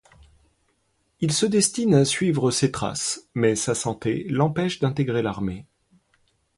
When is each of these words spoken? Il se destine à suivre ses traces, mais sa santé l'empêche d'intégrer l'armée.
Il 1.19 1.31
se 1.31 1.45
destine 1.45 1.93
à 1.93 2.05
suivre 2.05 2.49
ses 2.49 2.71
traces, 2.71 3.29
mais 3.35 3.55
sa 3.55 3.75
santé 3.75 4.25
l'empêche 4.29 4.79
d'intégrer 4.79 5.21
l'armée. 5.21 5.67